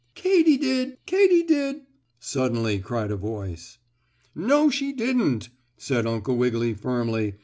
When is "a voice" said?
3.11-3.77